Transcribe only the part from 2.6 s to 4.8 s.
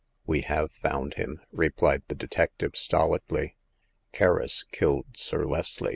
stolidly. Kerris